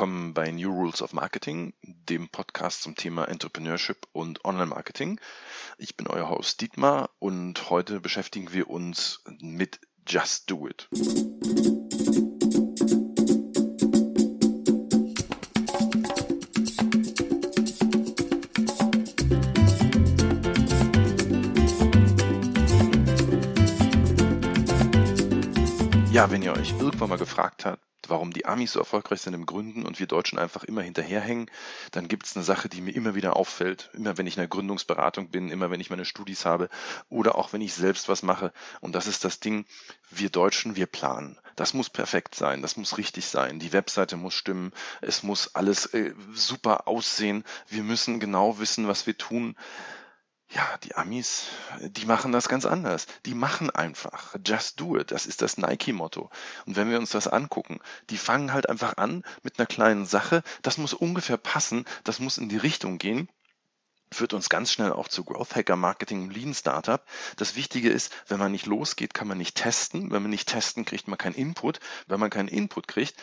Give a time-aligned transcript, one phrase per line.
[0.00, 5.20] willkommen bei New Rules of Marketing, dem Podcast zum Thema Entrepreneurship und Online-Marketing.
[5.76, 10.88] Ich bin euer Host Dietmar und heute beschäftigen wir uns mit Just Do It.
[26.20, 29.46] Ja, wenn ihr euch irgendwann mal gefragt habt, warum die Amis so erfolgreich sind im
[29.46, 31.50] Gründen und wir Deutschen einfach immer hinterherhängen,
[31.92, 34.48] dann gibt es eine Sache, die mir immer wieder auffällt, immer wenn ich in der
[34.48, 36.68] Gründungsberatung bin, immer wenn ich meine Studis habe
[37.08, 38.52] oder auch wenn ich selbst was mache.
[38.82, 39.64] Und das ist das Ding,
[40.10, 41.38] wir Deutschen, wir planen.
[41.56, 43.58] Das muss perfekt sein, das muss richtig sein.
[43.58, 47.44] Die Webseite muss stimmen, es muss alles äh, super aussehen.
[47.66, 49.56] Wir müssen genau wissen, was wir tun.
[50.52, 51.46] Ja, die Amis,
[51.80, 53.06] die machen das ganz anders.
[53.24, 54.34] Die machen einfach.
[54.44, 55.12] Just do it.
[55.12, 56.28] Das ist das Nike-Motto.
[56.66, 57.78] Und wenn wir uns das angucken,
[58.10, 60.42] die fangen halt einfach an mit einer kleinen Sache.
[60.62, 61.84] Das muss ungefähr passen.
[62.02, 63.28] Das muss in die Richtung gehen
[64.12, 67.04] führt uns ganz schnell auch zu Growth Hacker Marketing Lean Startup.
[67.36, 70.10] Das Wichtige ist, wenn man nicht losgeht, kann man nicht testen.
[70.10, 71.78] Wenn man nicht testen, kriegt man keinen Input.
[72.06, 73.14] Wenn man keinen Input kriegt,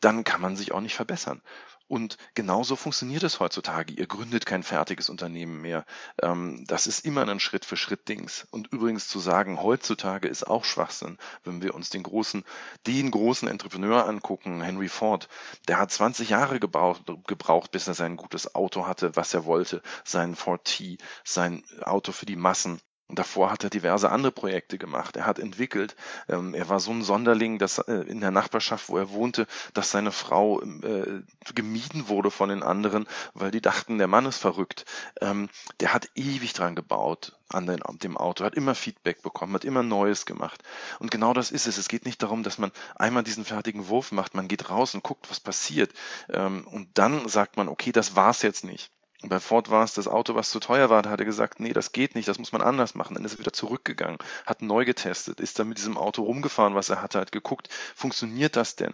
[0.00, 1.40] dann kann man sich auch nicht verbessern.
[1.86, 3.92] Und genauso funktioniert es heutzutage.
[3.92, 5.84] Ihr gründet kein fertiges Unternehmen mehr.
[6.22, 8.46] Ähm, das ist immer ein Schritt-für-Schritt-Dings.
[8.50, 12.44] Und übrigens zu sagen, heutzutage ist auch Schwachsinn, wenn wir uns den großen,
[12.86, 15.28] den großen Entrepreneur angucken, Henry Ford,
[15.68, 19.82] der hat 20 Jahre gebraucht, gebraucht, bis er sein gutes Auto hatte, was er wollte,
[20.04, 22.80] sein Ford T, sein Auto für die Massen.
[23.14, 25.16] Und davor hat er diverse andere Projekte gemacht.
[25.16, 25.94] Er hat entwickelt.
[26.28, 29.92] Ähm, er war so ein Sonderling, dass äh, in der Nachbarschaft, wo er wohnte, dass
[29.92, 31.22] seine Frau äh,
[31.54, 34.84] gemieden wurde von den anderen, weil die dachten, der Mann ist verrückt.
[35.20, 35.48] Ähm,
[35.78, 39.84] der hat ewig dran gebaut an, den, dem Auto, hat immer Feedback bekommen, hat immer
[39.84, 40.64] Neues gemacht.
[40.98, 41.78] Und genau das ist es.
[41.78, 44.34] Es geht nicht darum, dass man einmal diesen fertigen Wurf macht.
[44.34, 45.92] Man geht raus und guckt, was passiert.
[46.30, 48.90] Ähm, und dann sagt man, okay, das war's jetzt nicht.
[49.24, 51.00] Und bei Ford war es das Auto, was zu teuer war.
[51.00, 53.14] Da hat er gesagt, nee, das geht nicht, das muss man anders machen.
[53.14, 56.90] Dann ist er wieder zurückgegangen, hat neu getestet, ist dann mit diesem Auto rumgefahren, was
[56.90, 58.92] er hatte, hat geguckt, funktioniert das denn?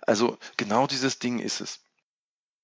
[0.00, 1.80] Also genau dieses Ding ist es.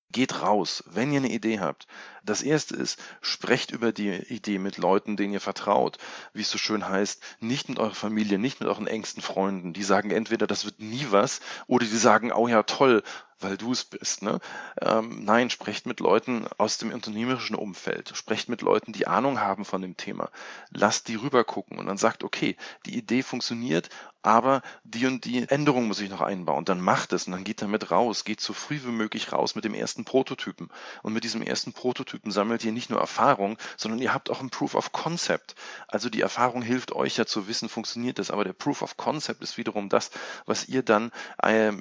[0.09, 1.85] Geht raus, wenn ihr eine Idee habt.
[2.23, 5.99] Das erste ist, sprecht über die Idee mit Leuten, denen ihr vertraut.
[6.33, 9.73] Wie es so schön heißt, nicht mit eurer Familie, nicht mit euren engsten Freunden.
[9.73, 13.03] Die sagen entweder, das wird nie was, oder die sagen, oh ja, toll,
[13.39, 14.21] weil du es bist.
[14.21, 14.39] Ne?
[14.81, 18.11] Ähm, nein, sprecht mit Leuten aus dem unternehmerischen Umfeld.
[18.15, 20.29] Sprecht mit Leuten, die Ahnung haben von dem Thema.
[20.71, 22.55] Lasst die rüber gucken und dann sagt, okay,
[22.85, 23.89] die Idee funktioniert,
[24.21, 26.63] aber die und die Änderung muss ich noch einbauen.
[26.63, 28.23] Dann macht es und dann geht damit raus.
[28.23, 30.69] Geht so früh wie möglich raus mit dem ersten Prototypen.
[31.01, 34.49] Und mit diesem ersten Prototypen sammelt ihr nicht nur Erfahrung, sondern ihr habt auch ein
[34.49, 35.55] Proof of Concept.
[35.89, 38.31] Also die Erfahrung hilft euch ja zu wissen, funktioniert das.
[38.31, 40.09] Aber der Proof of Concept ist wiederum das,
[40.45, 41.11] was ihr dann,
[41.41, 41.73] äh,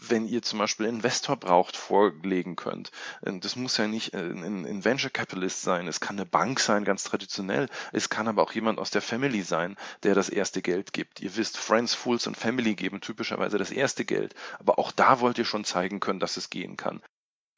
[0.00, 2.90] wenn ihr zum Beispiel Invest Investor braucht, vorlegen könnt.
[3.24, 6.60] Ähm, das muss ja nicht äh, ein, ein Venture Capitalist sein, es kann eine Bank
[6.60, 7.68] sein, ganz traditionell.
[7.92, 11.20] Es kann aber auch jemand aus der Family sein, der das erste Geld gibt.
[11.20, 14.34] Ihr wisst, Friends, Fools und Family geben typischerweise das erste Geld.
[14.58, 17.00] Aber auch da wollt ihr schon zeigen können, dass es gehen kann.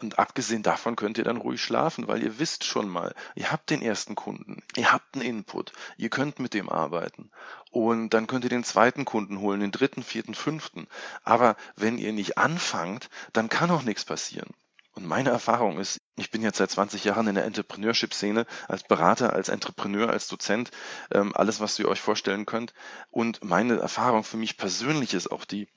[0.02, 3.70] Und abgesehen davon könnt ihr dann ruhig schlafen, weil ihr wisst schon mal, ihr habt
[3.70, 7.30] den ersten Kunden, ihr habt einen Input, ihr könnt mit dem arbeiten.
[7.70, 10.88] Und dann könnt ihr den zweiten Kunden holen, den dritten, vierten, fünften.
[11.22, 14.50] Aber wenn ihr nicht anfangt, dann kann auch nichts passieren.
[14.94, 19.32] Und meine Erfahrung ist, ich bin jetzt seit 20 Jahren in der Entrepreneurship-Szene als Berater,
[19.32, 20.70] als Entrepreneur, als Dozent,
[21.12, 22.74] ähm, alles, was ihr euch vorstellen könnt.
[23.10, 25.68] Und meine Erfahrung für mich persönlich ist auch die,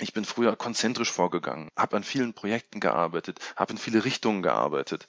[0.00, 5.08] ich bin früher konzentrisch vorgegangen, habe an vielen Projekten gearbeitet, habe in viele Richtungen gearbeitet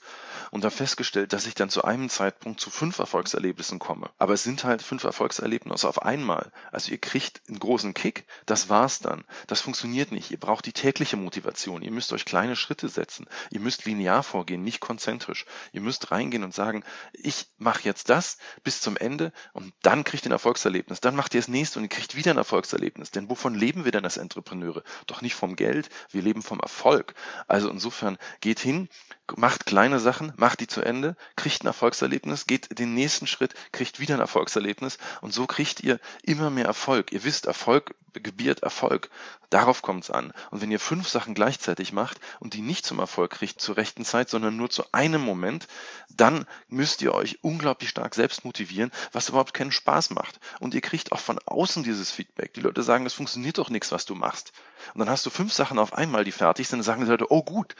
[0.52, 4.10] und habe festgestellt, dass ich dann zu einem Zeitpunkt zu fünf Erfolgserlebnissen komme.
[4.18, 6.52] Aber es sind halt fünf Erfolgserlebnisse auf einmal.
[6.72, 9.24] Also ihr kriegt einen großen Kick, das war's dann.
[9.48, 10.32] Das funktioniert nicht.
[10.32, 11.84] Ihr braucht die tägliche Motivation.
[11.84, 13.28] Ihr müsst euch kleine Schritte setzen.
[13.52, 15.46] Ihr müsst linear vorgehen, nicht konzentrisch.
[15.72, 16.84] Ihr müsst reingehen und sagen,
[17.14, 21.00] ich mache jetzt das bis zum Ende und dann kriegt ihr ein Erfolgserlebnis.
[21.00, 23.12] Dann macht ihr das nächste und ihr kriegt wieder ein Erfolgserlebnis.
[23.12, 24.79] Denn wovon leben wir denn als Entrepreneure?
[25.08, 27.14] Doch nicht vom Geld, wir leben vom Erfolg.
[27.48, 28.90] Also insofern geht hin,
[29.36, 34.00] macht kleine Sachen, macht die zu Ende, kriegt ein Erfolgserlebnis, geht den nächsten Schritt, kriegt
[34.00, 37.12] wieder ein Erfolgserlebnis und so kriegt ihr immer mehr Erfolg.
[37.12, 39.10] Ihr wisst, Erfolg gebiert Erfolg.
[39.50, 40.34] Darauf kommt es an.
[40.52, 44.06] Und wenn ihr fünf Sachen gleichzeitig macht und die nicht zum Erfolg kriegt zur rechten
[44.06, 45.68] Zeit, sondern nur zu einem Moment,
[46.10, 50.40] dann müsst ihr euch unglaublich stark selbst motivieren, was überhaupt keinen Spaß macht.
[50.60, 52.54] Und ihr kriegt auch von außen dieses Feedback.
[52.54, 54.54] Die Leute sagen, es funktioniert doch nichts, was du machst.
[54.94, 57.32] Und dann hast du fünf Sachen auf einmal, die fertig sind, dann sagen die Leute,
[57.32, 57.76] oh gut,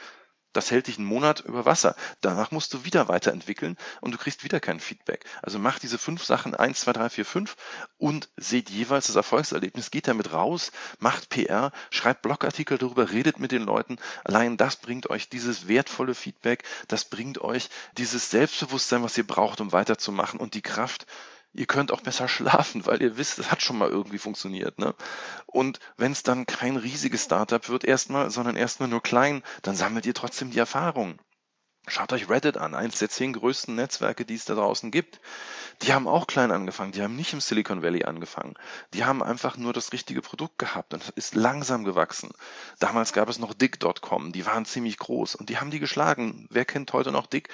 [0.52, 1.94] Das hält dich einen Monat über Wasser.
[2.20, 5.24] Danach musst du wieder weiterentwickeln und du kriegst wieder kein Feedback.
[5.42, 7.56] Also mach diese fünf Sachen, eins, zwei, drei, vier, fünf
[7.98, 9.92] und seht jeweils das Erfolgserlebnis.
[9.92, 13.98] Geht damit raus, macht PR, schreibt Blogartikel darüber, redet mit den Leuten.
[14.24, 19.60] Allein das bringt euch dieses wertvolle Feedback, das bringt euch dieses Selbstbewusstsein, was ihr braucht,
[19.60, 21.06] um weiterzumachen und die Kraft,
[21.52, 24.78] ihr könnt auch besser schlafen, weil ihr wisst, es hat schon mal irgendwie funktioniert.
[24.78, 24.94] Ne?
[25.46, 30.06] Und wenn es dann kein riesiges Startup wird erstmal, sondern erstmal nur klein, dann sammelt
[30.06, 31.18] ihr trotzdem die Erfahrung.
[31.88, 35.18] Schaut euch Reddit an, eins der zehn größten Netzwerke, die es da draußen gibt.
[35.82, 38.54] Die haben auch klein angefangen, die haben nicht im Silicon Valley angefangen.
[38.92, 42.30] Die haben einfach nur das richtige Produkt gehabt und ist langsam gewachsen.
[42.78, 46.46] Damals gab es noch Dick.com, die waren ziemlich groß und die haben die geschlagen.
[46.50, 47.48] Wer kennt heute noch Dick?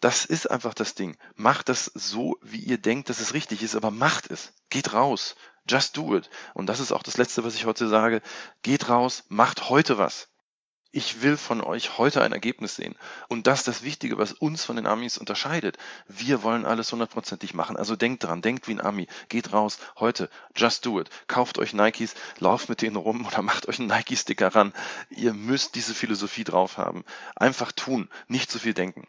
[0.00, 1.16] Das ist einfach das Ding.
[1.36, 4.54] Macht das so, wie ihr denkt, dass es richtig ist, aber macht es.
[4.70, 5.36] Geht raus.
[5.68, 6.30] Just do it.
[6.54, 8.22] Und das ist auch das Letzte, was ich heute sage.
[8.62, 10.28] Geht raus, macht heute was.
[10.92, 12.96] Ich will von euch heute ein Ergebnis sehen.
[13.28, 15.76] Und das ist das Wichtige, was uns von den Amis unterscheidet.
[16.08, 17.76] Wir wollen alles hundertprozentig machen.
[17.76, 19.06] Also denkt dran, denkt wie ein Ami.
[19.28, 21.10] Geht raus, heute, just do it.
[21.28, 24.72] Kauft euch Nikes, lauft mit denen rum oder macht euch einen Nike-Sticker ran.
[25.10, 27.04] Ihr müsst diese Philosophie drauf haben.
[27.36, 29.06] Einfach tun, nicht zu viel denken.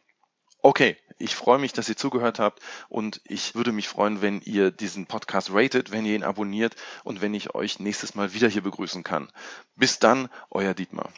[0.62, 4.72] Okay, ich freue mich, dass ihr zugehört habt und ich würde mich freuen, wenn ihr
[4.72, 8.64] diesen Podcast ratet, wenn ihr ihn abonniert und wenn ich euch nächstes Mal wieder hier
[8.64, 9.32] begrüßen kann.
[9.76, 11.12] Bis dann, euer Dietmar.